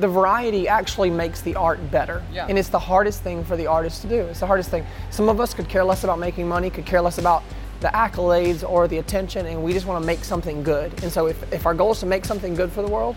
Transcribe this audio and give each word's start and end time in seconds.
The 0.00 0.08
variety 0.08 0.66
actually 0.68 1.10
makes 1.10 1.40
the 1.40 1.54
art 1.54 1.90
better. 1.90 2.22
Yeah. 2.32 2.46
And 2.48 2.58
it's 2.58 2.68
the 2.68 2.78
hardest 2.78 3.22
thing 3.22 3.44
for 3.44 3.56
the 3.56 3.66
artist 3.66 4.02
to 4.02 4.08
do. 4.08 4.20
It's 4.22 4.40
the 4.40 4.46
hardest 4.46 4.70
thing. 4.70 4.84
Some 5.10 5.28
of 5.28 5.40
us 5.40 5.54
could 5.54 5.68
care 5.68 5.84
less 5.84 6.04
about 6.04 6.18
making 6.18 6.48
money, 6.48 6.70
could 6.70 6.86
care 6.86 7.00
less 7.00 7.18
about 7.18 7.42
the 7.80 7.88
accolades 7.88 8.68
or 8.68 8.88
the 8.88 8.98
attention, 8.98 9.46
and 9.46 9.62
we 9.62 9.72
just 9.72 9.86
want 9.86 10.02
to 10.02 10.06
make 10.06 10.24
something 10.24 10.62
good. 10.62 11.02
And 11.02 11.12
so 11.12 11.26
if, 11.26 11.52
if 11.52 11.66
our 11.66 11.74
goal 11.74 11.92
is 11.92 12.00
to 12.00 12.06
make 12.06 12.24
something 12.24 12.54
good 12.54 12.72
for 12.72 12.82
the 12.82 12.88
world, 12.88 13.16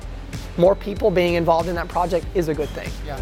more 0.58 0.76
people 0.76 1.10
being 1.10 1.36
involved 1.36 1.70
in 1.70 1.76
that 1.76 1.88
project 1.88 2.26
is 2.36 2.48
a 2.48 2.54
good 2.54 2.70
thing. 2.70 2.89
Yeah. 3.05 3.21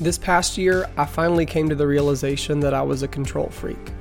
This 0.00 0.18
past 0.18 0.58
year, 0.58 0.88
I 0.96 1.06
finally 1.06 1.46
came 1.46 1.68
to 1.68 1.74
the 1.74 1.86
realization 1.86 2.60
that 2.60 2.74
I 2.74 2.82
was 2.82 3.02
a 3.02 3.08
control 3.08 3.48
freak. 3.48 3.92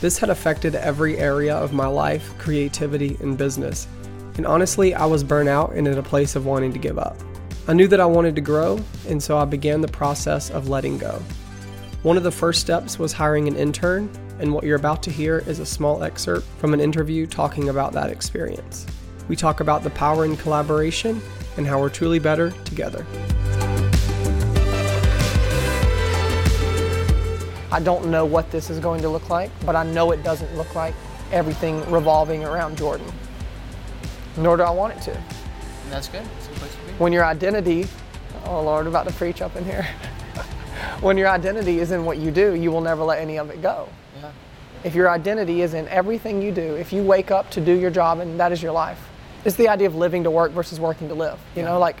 This 0.00 0.18
had 0.18 0.30
affected 0.30 0.74
every 0.74 1.18
area 1.18 1.54
of 1.54 1.72
my 1.72 1.86
life, 1.86 2.36
creativity, 2.38 3.16
and 3.20 3.38
business. 3.38 3.86
And 4.36 4.46
honestly, 4.46 4.94
I 4.94 5.06
was 5.06 5.24
burnt 5.24 5.48
out 5.48 5.72
and 5.72 5.86
in 5.86 5.98
a 5.98 6.02
place 6.02 6.36
of 6.36 6.46
wanting 6.46 6.72
to 6.72 6.78
give 6.78 6.98
up. 6.98 7.16
I 7.68 7.72
knew 7.72 7.88
that 7.88 8.00
I 8.00 8.06
wanted 8.06 8.34
to 8.36 8.40
grow, 8.40 8.80
and 9.08 9.22
so 9.22 9.38
I 9.38 9.44
began 9.44 9.80
the 9.80 9.88
process 9.88 10.50
of 10.50 10.68
letting 10.68 10.98
go. 10.98 11.22
One 12.02 12.16
of 12.16 12.22
the 12.22 12.32
first 12.32 12.60
steps 12.60 12.98
was 12.98 13.12
hiring 13.12 13.46
an 13.46 13.56
intern, 13.56 14.10
and 14.38 14.52
what 14.54 14.64
you're 14.64 14.76
about 14.76 15.02
to 15.02 15.10
hear 15.10 15.40
is 15.46 15.58
a 15.58 15.66
small 15.66 16.02
excerpt 16.02 16.46
from 16.58 16.72
an 16.72 16.80
interview 16.80 17.26
talking 17.26 17.68
about 17.68 17.92
that 17.92 18.10
experience. 18.10 18.86
We 19.28 19.36
talk 19.36 19.60
about 19.60 19.82
the 19.82 19.90
power 19.90 20.24
in 20.24 20.36
collaboration 20.36 21.20
and 21.56 21.66
how 21.66 21.78
we're 21.78 21.90
truly 21.90 22.18
better 22.18 22.50
together. 22.64 23.04
I 27.70 27.78
don't 27.80 28.06
know 28.06 28.24
what 28.24 28.50
this 28.50 28.70
is 28.70 28.80
going 28.80 29.02
to 29.02 29.08
look 29.08 29.28
like, 29.30 29.50
but 29.64 29.76
I 29.76 29.84
know 29.84 30.10
it 30.10 30.24
doesn't 30.24 30.56
look 30.56 30.74
like 30.74 30.94
everything 31.30 31.88
revolving 31.88 32.44
around 32.44 32.76
Jordan. 32.76 33.06
Nor 34.36 34.56
do 34.56 34.62
I 34.62 34.70
want 34.70 34.94
it 34.94 35.02
to. 35.02 35.12
And 35.12 35.92
that's 35.92 36.08
good. 36.08 36.22
It's 36.38 36.46
a 36.46 36.50
place 36.52 36.72
to 36.72 36.78
be. 36.86 36.92
When 36.98 37.12
your 37.12 37.24
identity, 37.24 37.86
oh 38.44 38.62
Lord, 38.62 38.86
about 38.86 39.06
to 39.08 39.14
preach 39.14 39.42
up 39.42 39.56
in 39.56 39.64
here. 39.64 39.82
when 41.00 41.16
your 41.16 41.28
identity 41.28 41.80
is 41.80 41.90
in 41.90 42.04
what 42.04 42.18
you 42.18 42.30
do, 42.30 42.54
you 42.54 42.70
will 42.70 42.80
never 42.80 43.02
let 43.02 43.18
any 43.18 43.38
of 43.38 43.50
it 43.50 43.60
go. 43.60 43.88
Yeah. 44.20 44.32
If 44.84 44.94
your 44.94 45.10
identity 45.10 45.62
is 45.62 45.74
in 45.74 45.88
everything 45.88 46.40
you 46.40 46.52
do, 46.52 46.76
if 46.76 46.92
you 46.92 47.02
wake 47.02 47.30
up 47.30 47.50
to 47.50 47.60
do 47.60 47.72
your 47.72 47.90
job 47.90 48.20
and 48.20 48.38
that 48.38 48.52
is 48.52 48.62
your 48.62 48.72
life, 48.72 49.00
it's 49.44 49.56
the 49.56 49.68
idea 49.68 49.88
of 49.88 49.94
living 49.94 50.24
to 50.24 50.30
work 50.30 50.52
versus 50.52 50.78
working 50.78 51.08
to 51.08 51.14
live. 51.14 51.38
You 51.56 51.62
know, 51.62 51.78
like 51.78 51.96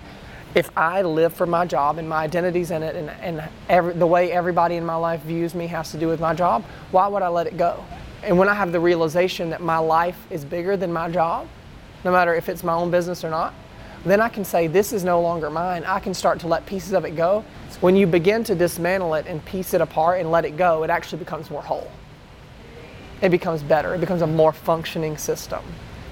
if 0.54 0.70
I 0.76 1.02
live 1.02 1.32
for 1.32 1.46
my 1.46 1.64
job 1.64 1.98
and 1.98 2.08
my 2.08 2.18
identity's 2.18 2.70
in 2.70 2.82
it 2.82 2.96
and, 2.96 3.10
and 3.10 3.48
every, 3.68 3.94
the 3.94 4.06
way 4.06 4.32
everybody 4.32 4.76
in 4.76 4.84
my 4.84 4.96
life 4.96 5.22
views 5.22 5.54
me 5.54 5.66
has 5.68 5.90
to 5.92 5.98
do 5.98 6.08
with 6.08 6.20
my 6.20 6.34
job, 6.34 6.64
why 6.90 7.06
would 7.06 7.22
I 7.22 7.28
let 7.28 7.46
it 7.46 7.56
go? 7.56 7.84
And 8.22 8.38
when 8.38 8.48
I 8.48 8.54
have 8.54 8.72
the 8.72 8.80
realization 8.80 9.50
that 9.50 9.62
my 9.62 9.78
life 9.78 10.18
is 10.30 10.44
bigger 10.44 10.76
than 10.76 10.92
my 10.92 11.08
job, 11.08 11.48
no 12.04 12.12
matter 12.12 12.34
if 12.34 12.48
it's 12.48 12.64
my 12.64 12.72
own 12.72 12.90
business 12.90 13.24
or 13.24 13.30
not, 13.30 13.54
then 14.04 14.20
I 14.20 14.28
can 14.28 14.44
say 14.44 14.66
this 14.66 14.92
is 14.92 15.04
no 15.04 15.20
longer 15.20 15.50
mine. 15.50 15.84
I 15.84 16.00
can 16.00 16.14
start 16.14 16.40
to 16.40 16.46
let 16.46 16.64
pieces 16.64 16.92
of 16.92 17.04
it 17.04 17.16
go. 17.16 17.44
When 17.80 17.96
you 17.96 18.06
begin 18.06 18.44
to 18.44 18.54
dismantle 18.54 19.14
it 19.14 19.26
and 19.26 19.44
piece 19.44 19.74
it 19.74 19.80
apart 19.80 20.20
and 20.20 20.30
let 20.30 20.44
it 20.44 20.56
go, 20.56 20.82
it 20.84 20.90
actually 20.90 21.18
becomes 21.18 21.50
more 21.50 21.62
whole. 21.62 21.90
It 23.20 23.28
becomes 23.28 23.62
better. 23.62 23.94
It 23.94 24.00
becomes 24.00 24.22
a 24.22 24.26
more 24.26 24.52
functioning 24.52 25.18
system. 25.18 25.62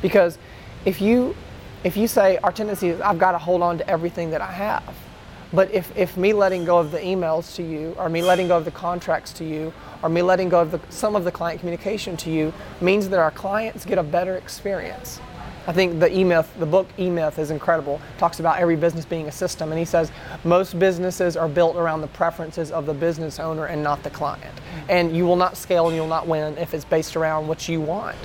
Because 0.02 0.38
if 0.84 1.00
you 1.00 1.34
if 1.84 1.96
you 1.96 2.08
say 2.08 2.38
our 2.38 2.52
tendency 2.52 2.88
is 2.88 3.00
I've 3.00 3.18
got 3.18 3.32
to 3.32 3.38
hold 3.38 3.62
on 3.62 3.78
to 3.78 3.88
everything 3.88 4.30
that 4.30 4.40
I 4.40 4.52
have. 4.52 4.94
But 5.52 5.72
if, 5.72 5.96
if 5.96 6.16
me 6.16 6.34
letting 6.34 6.66
go 6.66 6.78
of 6.78 6.90
the 6.90 6.98
emails 6.98 7.54
to 7.56 7.62
you, 7.62 7.94
or 7.98 8.10
me 8.10 8.22
letting 8.22 8.48
go 8.48 8.58
of 8.58 8.66
the 8.66 8.70
contracts 8.70 9.32
to 9.34 9.44
you, 9.44 9.72
or 10.02 10.10
me 10.10 10.20
letting 10.20 10.50
go 10.50 10.60
of 10.60 10.70
the, 10.70 10.80
some 10.90 11.16
of 11.16 11.24
the 11.24 11.32
client 11.32 11.60
communication 11.60 12.18
to 12.18 12.30
you, 12.30 12.52
means 12.82 13.08
that 13.08 13.18
our 13.18 13.30
clients 13.30 13.86
get 13.86 13.96
a 13.96 14.02
better 14.02 14.36
experience. 14.36 15.20
I 15.68 15.72
think 15.72 16.00
the 16.00 16.10
E-Myth, 16.10 16.50
the 16.58 16.64
book 16.64 16.88
E-Myth 16.98 17.38
is 17.38 17.50
incredible. 17.50 18.00
Talks 18.16 18.40
about 18.40 18.58
every 18.58 18.74
business 18.74 19.04
being 19.04 19.28
a 19.28 19.32
system, 19.32 19.70
and 19.70 19.78
he 19.78 19.84
says 19.84 20.10
most 20.42 20.78
businesses 20.78 21.36
are 21.36 21.46
built 21.46 21.76
around 21.76 22.00
the 22.00 22.06
preferences 22.06 22.72
of 22.72 22.86
the 22.86 22.94
business 22.94 23.38
owner 23.38 23.66
and 23.66 23.82
not 23.82 24.02
the 24.02 24.08
client. 24.08 24.54
And 24.88 25.14
you 25.14 25.26
will 25.26 25.36
not 25.36 25.58
scale 25.58 25.88
and 25.88 25.94
you'll 25.94 26.06
not 26.06 26.26
win 26.26 26.56
if 26.56 26.72
it's 26.72 26.86
based 26.86 27.16
around 27.16 27.48
what 27.48 27.68
you 27.68 27.82
want. 27.82 28.16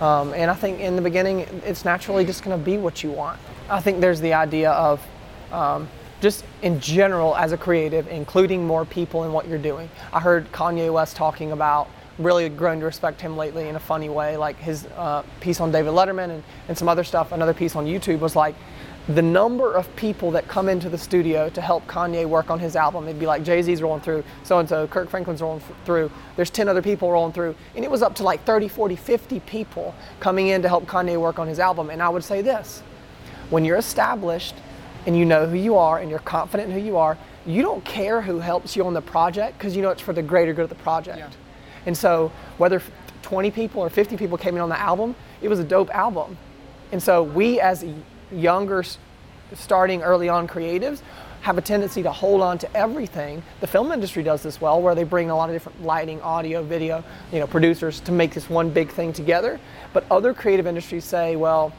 Um, 0.00 0.32
and 0.34 0.48
I 0.48 0.54
think 0.54 0.78
in 0.78 0.94
the 0.94 1.02
beginning, 1.02 1.40
it's 1.66 1.84
naturally 1.84 2.24
just 2.24 2.44
going 2.44 2.56
to 2.56 2.64
be 2.64 2.78
what 2.78 3.02
you 3.02 3.10
want. 3.10 3.40
I 3.68 3.80
think 3.80 4.00
there's 4.00 4.20
the 4.20 4.34
idea 4.34 4.70
of 4.70 5.04
um, 5.50 5.88
just 6.20 6.44
in 6.62 6.78
general 6.78 7.34
as 7.36 7.50
a 7.50 7.56
creative, 7.56 8.06
including 8.06 8.68
more 8.68 8.84
people 8.84 9.24
in 9.24 9.32
what 9.32 9.48
you're 9.48 9.58
doing. 9.58 9.90
I 10.12 10.20
heard 10.20 10.52
Kanye 10.52 10.92
West 10.92 11.16
talking 11.16 11.50
about 11.50 11.90
really 12.18 12.48
grown 12.48 12.80
to 12.80 12.86
respect 12.86 13.20
him 13.20 13.36
lately 13.36 13.68
in 13.68 13.76
a 13.76 13.80
funny 13.80 14.08
way, 14.08 14.36
like 14.36 14.56
his 14.58 14.86
uh, 14.96 15.22
piece 15.40 15.60
on 15.60 15.72
David 15.72 15.92
Letterman 15.92 16.30
and, 16.30 16.42
and 16.68 16.78
some 16.78 16.88
other 16.88 17.04
stuff. 17.04 17.32
Another 17.32 17.54
piece 17.54 17.74
on 17.76 17.86
YouTube 17.86 18.20
was 18.20 18.36
like, 18.36 18.54
the 19.08 19.22
number 19.22 19.74
of 19.74 19.94
people 19.96 20.30
that 20.30 20.48
come 20.48 20.68
into 20.68 20.88
the 20.88 20.96
studio 20.96 21.50
to 21.50 21.60
help 21.60 21.86
Kanye 21.86 22.26
work 22.26 22.48
on 22.48 22.58
his 22.58 22.74
album, 22.74 23.04
it'd 23.04 23.20
be 23.20 23.26
like 23.26 23.44
Jay 23.44 23.60
Z's 23.60 23.82
rolling 23.82 24.00
through, 24.00 24.24
so 24.44 24.58
and 24.58 24.68
so, 24.68 24.86
Kirk 24.86 25.10
Franklin's 25.10 25.42
rolling 25.42 25.60
f- 25.60 25.72
through, 25.84 26.10
there's 26.36 26.48
10 26.48 26.68
other 26.68 26.80
people 26.80 27.12
rolling 27.12 27.32
through, 27.32 27.54
and 27.76 27.84
it 27.84 27.90
was 27.90 28.02
up 28.02 28.14
to 28.14 28.22
like 28.22 28.44
30, 28.44 28.68
40, 28.68 28.96
50 28.96 29.40
people 29.40 29.94
coming 30.20 30.48
in 30.48 30.62
to 30.62 30.68
help 30.68 30.86
Kanye 30.86 31.20
work 31.20 31.38
on 31.38 31.46
his 31.46 31.58
album. 31.58 31.90
And 31.90 32.02
I 32.02 32.08
would 32.08 32.24
say 32.24 32.40
this 32.40 32.82
when 33.50 33.66
you're 33.66 33.76
established 33.76 34.54
and 35.06 35.14
you 35.14 35.26
know 35.26 35.46
who 35.46 35.56
you 35.56 35.76
are 35.76 35.98
and 35.98 36.08
you're 36.08 36.18
confident 36.20 36.70
in 36.70 36.78
who 36.78 36.84
you 36.84 36.96
are, 36.96 37.18
you 37.44 37.60
don't 37.60 37.84
care 37.84 38.22
who 38.22 38.38
helps 38.38 38.74
you 38.74 38.86
on 38.86 38.94
the 38.94 39.02
project 39.02 39.58
because 39.58 39.76
you 39.76 39.82
know 39.82 39.90
it's 39.90 40.00
for 40.00 40.14
the 40.14 40.22
greater 40.22 40.54
good 40.54 40.62
of 40.62 40.70
the 40.70 40.74
project. 40.76 41.18
Yeah. 41.18 41.28
And 41.86 41.96
so, 41.96 42.30
whether 42.58 42.82
20 43.22 43.50
people 43.50 43.80
or 43.82 43.90
50 43.90 44.16
people 44.16 44.36
came 44.38 44.54
in 44.56 44.60
on 44.60 44.68
the 44.68 44.78
album, 44.78 45.14
it 45.42 45.48
was 45.48 45.58
a 45.58 45.64
dope 45.64 45.90
album. 45.94 46.36
And 46.92 47.02
so, 47.02 47.22
we 47.22 47.60
as 47.60 47.84
younger, 48.32 48.84
starting 49.54 50.02
early 50.02 50.28
on 50.28 50.48
creatives, 50.48 51.00
have 51.42 51.58
a 51.58 51.60
tendency 51.62 52.02
to 52.02 52.10
hold 52.10 52.40
on 52.40 52.56
to 52.56 52.74
everything. 52.76 53.42
The 53.60 53.66
film 53.66 53.92
industry 53.92 54.22
does 54.22 54.42
this 54.42 54.60
well, 54.62 54.80
where 54.80 54.94
they 54.94 55.04
bring 55.04 55.28
a 55.28 55.36
lot 55.36 55.50
of 55.50 55.54
different 55.54 55.82
lighting, 55.82 56.20
audio, 56.22 56.62
video, 56.62 57.04
you 57.32 57.38
know, 57.38 57.46
producers 57.46 58.00
to 58.00 58.12
make 58.12 58.32
this 58.32 58.48
one 58.48 58.70
big 58.70 58.90
thing 58.90 59.12
together. 59.12 59.60
But 59.92 60.06
other 60.10 60.32
creative 60.32 60.66
industries 60.66 61.04
say, 61.04 61.36
well, 61.36 61.72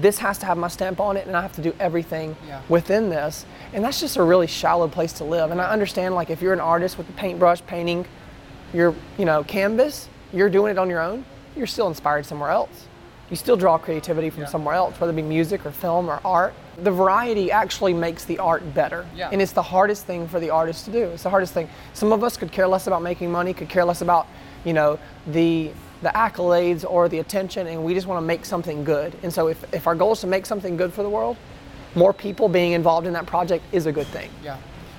this 0.00 0.18
has 0.18 0.38
to 0.38 0.46
have 0.46 0.56
my 0.58 0.66
stamp 0.68 0.98
on 1.00 1.16
it 1.16 1.26
and 1.28 1.36
I 1.36 1.42
have 1.42 1.52
to 1.52 1.62
do 1.62 1.72
everything 1.78 2.34
Yeah. 2.48 2.60
within 2.68 3.08
this. 3.10 3.44
And 3.72 3.84
that's 3.84 4.00
just 4.00 4.16
a 4.16 4.22
really 4.22 4.46
shallow 4.48 4.88
place 4.88 5.12
to 5.14 5.24
live. 5.24 5.50
And 5.52 5.60
I 5.60 5.70
understand 5.70 6.14
like 6.16 6.30
if 6.30 6.40
you're 6.42 6.54
an 6.54 6.60
artist 6.60 6.96
with 6.98 7.08
a 7.08 7.12
paintbrush 7.12 7.60
painting 7.66 8.06
your, 8.72 8.94
you 9.18 9.24
know, 9.24 9.44
canvas, 9.44 10.08
you're 10.32 10.50
doing 10.50 10.70
it 10.72 10.78
on 10.78 10.88
your 10.88 11.00
own, 11.00 11.24
you're 11.56 11.66
still 11.66 11.88
inspired 11.88 12.24
somewhere 12.26 12.50
else. 12.50 12.86
You 13.30 13.36
still 13.36 13.56
draw 13.56 13.78
creativity 13.78 14.28
from 14.30 14.42
Yeah. 14.42 14.48
somewhere 14.48 14.74
else, 14.74 14.98
whether 15.00 15.12
it 15.12 15.16
be 15.16 15.22
music 15.22 15.64
or 15.64 15.70
film 15.70 16.10
or 16.10 16.20
art. 16.24 16.52
The 16.82 16.90
variety 16.90 17.50
actually 17.50 17.94
makes 17.94 18.24
the 18.24 18.38
art 18.38 18.74
better. 18.74 19.06
Yeah. 19.14 19.30
And 19.32 19.40
it's 19.40 19.52
the 19.52 19.62
hardest 19.62 20.04
thing 20.06 20.28
for 20.28 20.38
the 20.40 20.50
artist 20.50 20.84
to 20.86 20.90
do. 20.90 21.04
It's 21.04 21.22
the 21.22 21.30
hardest 21.30 21.54
thing. 21.54 21.68
Some 21.94 22.12
of 22.12 22.22
us 22.24 22.36
could 22.36 22.52
care 22.52 22.66
less 22.68 22.86
about 22.86 23.02
making 23.02 23.30
money, 23.32 23.54
could 23.54 23.68
care 23.68 23.84
less 23.84 24.00
about, 24.02 24.26
you 24.64 24.72
know, 24.72 24.98
the 25.26 25.70
the 26.02 26.08
accolades 26.08 26.84
or 26.84 27.08
the 27.08 27.20
attention, 27.20 27.68
and 27.68 27.84
we 27.84 27.94
just 27.94 28.08
want 28.08 28.20
to 28.20 28.26
make 28.26 28.44
something 28.44 28.82
good. 28.82 29.14
And 29.22 29.32
so 29.32 29.46
if, 29.46 29.72
if 29.72 29.86
our 29.86 29.94
goal 29.94 30.10
is 30.14 30.20
to 30.22 30.26
make 30.26 30.46
something 30.46 30.76
good 30.76 30.92
for 30.92 31.04
the 31.04 31.08
world, 31.08 31.36
more 31.94 32.12
people 32.12 32.48
being 32.48 32.72
involved 32.72 33.06
in 33.06 33.12
that 33.12 33.24
project 33.24 33.64
is 33.70 33.86
a 33.86 33.92
good 33.92 34.08
thing. 34.08 34.28
Yeah. 34.42 34.56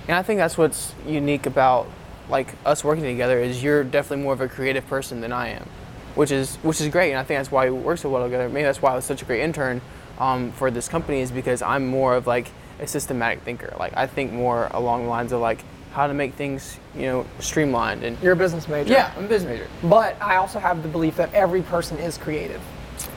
And 0.08 0.16
I 0.16 0.24
think 0.24 0.38
that's 0.38 0.58
what's 0.58 0.96
unique 1.06 1.46
about 1.46 1.88
like 2.30 2.54
us 2.66 2.84
working 2.84 3.04
together 3.04 3.40
is 3.40 3.62
you're 3.64 3.84
definitely 3.84 4.24
more 4.24 4.34
of 4.34 4.42
a 4.42 4.48
creative 4.48 4.88
person 4.88 5.22
than 5.22 5.32
I 5.32 5.50
am, 5.50 5.68
which 6.16 6.32
is 6.32 6.56
which 6.58 6.80
is 6.82 6.88
great. 6.90 7.12
And 7.12 7.20
I 7.20 7.24
think 7.24 7.40
that's 7.40 7.52
why 7.52 7.70
we 7.70 7.78
work 7.78 7.98
so 8.00 8.10
well 8.10 8.24
together. 8.24 8.48
Maybe 8.50 8.64
that's 8.64 8.82
why 8.82 8.92
I 8.92 8.96
was 8.96 9.06
such 9.06 9.22
a 9.22 9.26
great 9.26 9.42
intern 9.42 9.82
um, 10.20 10.52
for 10.54 10.72
this 10.72 10.88
company 10.88 11.20
is 11.22 11.32
because 11.32 11.62
I'm 11.62 11.86
more 11.88 12.16
of 12.16 12.28
like 12.28 12.50
a 12.80 12.88
systematic 12.88 13.42
thinker. 13.42 13.74
Like 13.78 13.96
I 13.98 14.08
think 14.08 14.32
more 14.32 14.68
along 14.72 15.04
the 15.04 15.10
lines 15.10 15.32
of 15.32 15.42
like 15.42 15.64
how 15.92 16.08
to 16.08 16.14
make 16.14 16.34
things 16.34 16.80
you 16.96 17.04
know 17.04 17.26
streamlined 17.40 18.04
and 18.04 18.18
You're 18.24 18.34
a 18.34 18.36
business 18.36 18.68
major. 18.68 18.92
yeah, 18.92 19.12
I'm 19.18 19.26
a 19.26 19.28
business 19.28 19.52
major. 19.60 19.70
But 19.88 20.20
I 20.22 20.38
also 20.38 20.60
have 20.60 20.82
the 20.82 20.90
belief 20.90 21.18
that 21.18 21.32
every 21.34 21.62
person 21.62 21.98
is 22.00 22.18
creative. 22.18 22.62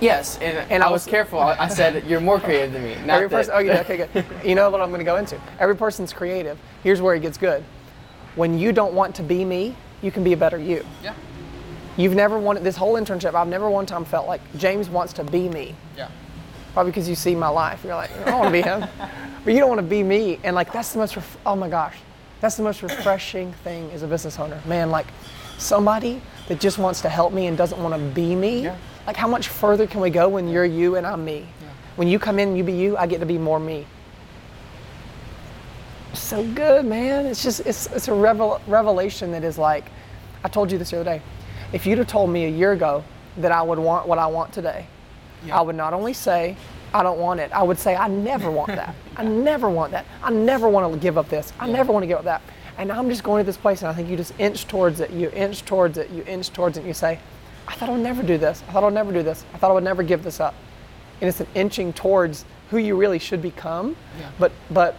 Yes, 0.01 0.37
and, 0.41 0.59
And 0.71 0.83
I 0.83 0.89
I 0.89 0.91
was 0.91 1.05
was- 1.05 1.11
careful. 1.11 1.39
I 1.39 1.69
said 1.69 2.05
you're 2.07 2.21
more 2.21 2.41
creative 2.41 2.73
than 2.73 2.83
me. 2.83 2.97
Not 3.07 3.17
every 3.23 3.29
that- 3.29 3.37
person. 3.37 3.53
Oh 3.55 3.59
yeah. 3.61 3.81
Okay. 3.81 3.97
Good. 4.13 4.25
you 4.45 4.55
know 4.55 4.69
what 4.69 4.81
I'm 4.81 4.89
going 4.89 4.99
to 4.99 5.05
go 5.05 5.17
into. 5.17 5.39
Every 5.61 5.77
person's 5.77 6.13
creative. 6.13 6.59
Here's 6.83 7.01
where 7.01 7.15
it 7.15 7.21
gets 7.21 7.39
good. 7.39 7.63
When 8.37 8.59
you 8.59 8.73
don't 8.73 8.95
want 8.95 9.15
to 9.17 9.23
be 9.23 9.45
me, 9.45 9.75
you 10.03 10.11
can 10.11 10.23
be 10.23 10.33
a 10.33 10.37
better 10.37 10.59
you. 10.59 10.85
Yeah. 11.03 11.15
You've 11.97 12.15
never 12.15 12.39
wanted 12.39 12.63
this 12.63 12.77
whole 12.77 12.95
internship. 12.95 13.35
I've 13.35 13.49
never 13.49 13.69
one 13.71 13.87
time 13.87 14.05
felt 14.05 14.27
like 14.27 14.41
James 14.59 14.89
wants 14.89 15.15
to 15.15 15.25
be 15.25 15.49
me. 15.49 15.75
Yeah. 15.97 16.11
Probably 16.75 16.93
because 16.93 17.09
you 17.09 17.15
see 17.15 17.35
my 17.35 17.49
life. 17.49 17.83
You're 17.83 17.95
like, 17.95 18.11
I 18.19 18.25
don't 18.27 18.39
want 18.41 18.49
to 18.49 18.53
be 18.53 18.63
him. 18.63 18.87
but 19.45 19.55
you 19.55 19.61
don't 19.61 19.71
want 19.71 19.79
to 19.81 19.87
be 19.87 20.03
me. 20.03 20.39
And 20.45 20.55
like 20.55 20.73
that's 20.73 20.93
the 20.93 20.99
most. 20.99 21.17
Ref- 21.17 21.39
oh 21.47 21.57
my 21.57 21.69
gosh, 21.69 21.97
that's 22.41 22.57
the 22.57 22.63
most 22.63 22.83
refreshing 22.83 23.53
thing 23.65 23.91
as 23.93 24.03
a 24.03 24.07
business 24.07 24.39
owner. 24.39 24.61
Man, 24.67 24.91
like 24.91 25.07
somebody 25.57 26.21
that 26.49 26.61
just 26.61 26.77
wants 26.77 27.01
to 27.01 27.09
help 27.09 27.33
me 27.33 27.47
and 27.47 27.57
doesn't 27.57 27.83
want 27.83 27.95
to 27.95 28.01
be 28.15 28.37
me. 28.37 28.65
Yeah. 28.65 28.77
Like 29.07 29.17
how 29.17 29.29
much 29.29 29.49
further 29.49 29.87
can 29.87 30.01
we 30.01 30.11
go 30.11 30.29
when 30.29 30.49
you're 30.49 30.67
you 30.67 30.97
and 30.97 31.07
I'm 31.07 31.25
me? 31.25 31.47
Yeah. 31.63 31.69
When 31.97 32.09
you 32.09 32.19
come 32.19 32.39
in 32.39 32.49
and 32.49 32.59
you 32.59 32.65
be 32.65 32.75
you, 32.75 32.99
I 32.99 33.07
get 33.07 33.21
to 33.21 33.27
be 33.27 33.39
more 33.39 33.59
me. 33.59 33.87
So 36.17 36.45
good, 36.55 36.85
man. 36.85 37.27
It's 37.27 37.43
just 37.43 37.61
it's 37.61 37.87
it's 37.89 38.09
a 38.09 38.15
revel- 38.15 38.61
revelation 38.67 39.31
that 39.33 39.45
is 39.45 39.59
like, 39.59 39.85
I 40.43 40.49
told 40.49 40.73
you 40.73 40.79
this 40.79 40.91
the 40.91 41.01
other 41.01 41.19
day. 41.19 41.23
If 41.73 41.87
you'd 41.87 41.99
have 41.99 42.07
told 42.07 42.31
me 42.31 42.47
a 42.47 42.51
year 42.51 42.73
ago 42.73 43.05
that 43.37 43.53
I 43.53 43.63
would 43.63 43.79
want 43.79 44.09
what 44.09 44.19
I 44.19 44.27
want 44.27 44.53
today, 44.53 44.87
I 45.53 45.61
would 45.61 45.77
not 45.77 45.93
only 45.93 46.13
say 46.13 46.57
I 46.95 47.03
don't 47.03 47.19
want 47.19 47.41
it. 47.41 47.53
I 47.53 47.63
would 47.63 47.79
say, 47.79 47.95
I 47.95 48.09
never 48.09 48.51
want 48.51 48.69
that. 48.69 48.95
I 49.17 49.25
never 49.51 49.69
want 49.69 49.93
that. 49.93 50.07
I 50.23 50.31
never 50.31 50.69
want 50.69 50.93
to 50.93 50.99
give 50.99 51.19
up 51.19 51.29
this. 51.29 51.53
I 51.61 51.69
never 51.69 51.93
want 51.93 52.03
to 52.05 52.07
give 52.07 52.19
up 52.19 52.25
that. 52.25 52.43
And 52.79 52.91
I'm 52.91 53.09
just 53.09 53.23
going 53.23 53.43
to 53.43 53.47
this 53.47 53.57
place, 53.57 53.83
and 53.83 53.89
I 53.89 53.95
think 53.95 54.09
you 54.09 54.17
just 54.17 54.39
inch 54.39 54.67
towards 54.67 55.01
it. 55.01 55.11
You 55.11 55.31
inch 55.31 55.65
towards 55.65 55.99
it. 55.99 56.11
You 56.11 56.23
inch 56.25 56.53
towards 56.53 56.77
it. 56.77 56.81
And 56.81 56.89
you 56.89 56.95
say, 56.95 57.19
I 57.69 57.75
thought 57.75 57.89
I 57.89 57.93
would 57.93 58.03
never 58.03 58.23
do 58.23 58.39
this. 58.39 58.63
I 58.69 58.73
thought 58.73 58.83
I 58.83 58.87
would 58.87 58.95
never 58.95 59.13
do 59.13 59.23
this. 59.23 59.45
I 59.53 59.59
thought 59.59 59.71
I 59.71 59.75
would 59.75 59.85
never 59.85 60.03
give 60.03 60.23
this 60.23 60.41
up. 60.41 60.55
And 61.21 61.29
it's 61.29 61.41
an 61.41 61.47
inching 61.55 61.93
towards 61.93 62.45
who 62.71 62.79
you 62.79 62.97
really 62.97 63.19
should 63.19 63.43
become. 63.43 63.97
Yeah. 64.19 64.31
But 64.39 64.53
but 64.71 64.97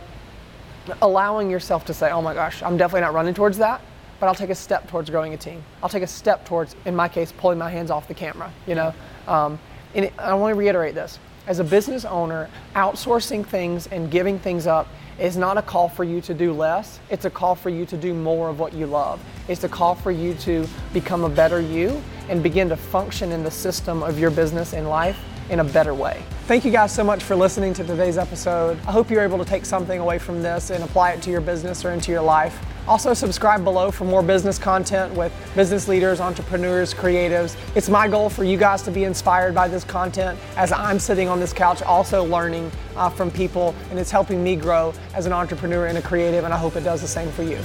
allowing 1.02 1.50
yourself 1.50 1.86
to 1.86 1.94
say, 1.94 2.12
oh 2.12 2.22
my 2.22 2.34
gosh, 2.34 2.62
I'm 2.64 2.78
definitely 2.78 3.02
not 3.02 3.14
running 3.14 3.34
towards 3.34 3.58
that, 3.58 3.82
but 4.20 4.28
I'll 4.28 4.36
take 4.36 4.50
a 4.50 4.56
step 4.56 4.88
towards 4.90 5.10
growing 5.10 5.34
a 5.34 5.38
team. 5.38 5.64
I'll 5.82 5.90
take 5.90 6.04
a 6.04 6.08
step 6.08 6.46
towards, 6.46 6.76
in 6.86 6.96
my 6.96 7.08
case, 7.08 7.32
pulling 7.32 7.58
my 7.58 7.70
hands 7.70 7.92
off 7.92 8.08
the 8.08 8.14
camera. 8.14 8.52
You 8.66 8.76
know, 8.76 8.94
um, 9.28 9.60
and 9.96 10.06
it, 10.06 10.14
I 10.18 10.34
want 10.34 10.54
to 10.54 10.60
reiterate 10.60 10.96
this: 10.96 11.20
as 11.48 11.60
a 11.60 11.64
business 11.64 12.06
owner, 12.06 12.50
outsourcing 12.76 13.46
things 13.46 13.88
and 13.88 14.10
giving 14.10 14.40
things 14.40 14.68
up 14.68 14.88
is 15.20 15.36
not 15.36 15.58
a 15.58 15.62
call 15.62 15.90
for 15.90 16.04
you 16.04 16.22
to 16.22 16.34
do 16.34 16.54
less. 16.54 17.00
It's 17.10 17.26
a 17.26 17.30
call 17.30 17.56
for 17.56 17.70
you 17.70 17.86
to 17.88 17.98
do 17.98 18.14
more 18.14 18.50
of 18.50 18.60
what 18.60 18.74
you 18.74 18.86
love. 18.86 19.20
It's 19.48 19.64
a 19.64 19.70
call 19.70 19.96
for 19.96 20.12
you 20.12 20.36
to 20.36 20.68
become 20.94 21.24
a 21.24 21.30
better 21.30 21.60
you 21.60 22.02
and 22.30 22.44
begin 22.44 22.70
to 22.70 22.78
function 22.78 23.32
in 23.32 23.44
the 23.44 23.50
system 23.50 24.04
of 24.04 24.20
your 24.20 24.30
business 24.30 24.74
and 24.74 24.88
life 24.88 25.18
in 25.50 25.60
a 25.60 25.64
better 25.64 25.94
way. 25.94 26.24
Thank 26.48 26.64
you 26.64 26.72
guys 26.72 26.94
so 26.94 27.04
much 27.04 27.24
for 27.24 27.36
listening 27.36 27.74
to 27.74 27.84
today's 27.84 28.18
episode. 28.18 28.78
I 28.88 28.92
hope 28.92 29.10
you're 29.10 29.24
able 29.24 29.38
to 29.38 29.46
take 29.46 29.66
something 29.66 30.00
away 30.00 30.18
from 30.18 30.42
this 30.42 30.70
and 30.70 30.84
apply 30.84 31.12
it 31.12 31.22
to 31.24 31.30
your 31.30 31.42
business 31.42 31.84
or 31.84 31.92
into 31.92 32.12
your 32.12 32.22
life. 32.22 32.58
Also, 32.88 33.14
subscribe 33.14 33.66
below 33.66 33.92
for 33.92 34.06
more 34.06 34.24
business 34.24 34.58
content 34.58 35.14
with 35.14 35.34
business 35.56 35.90
leaders, 35.90 36.22
entrepreneurs, 36.22 36.94
creatives. 36.94 37.58
It's 37.76 37.90
my 37.90 38.08
goal 38.08 38.30
for 38.30 38.46
you 38.46 38.58
guys 38.58 38.82
to 38.84 38.92
be 38.92 39.04
inspired 39.04 39.54
by 39.54 39.68
this 39.68 39.84
content 39.84 40.40
as 40.56 40.72
I'm 40.72 41.00
sitting 41.00 41.28
on 41.28 41.42
this 41.42 41.52
couch 41.52 41.82
also 41.82 42.24
learning 42.24 42.72
uh, 42.96 43.10
from 43.10 43.30
people, 43.30 43.76
and 43.90 44.00
it's 44.00 44.12
helping 44.12 44.42
me 44.42 44.56
grow 44.56 44.94
as 45.14 45.26
an 45.26 45.34
entrepreneur 45.34 45.88
and 45.88 45.98
a 45.98 46.02
creative, 46.02 46.46
and 46.46 46.54
I 46.54 46.58
hope 46.58 46.78
it 46.78 46.86
does 46.86 47.02
the 47.02 47.10
same 47.10 47.30
for 47.32 47.44
you. 47.44 47.60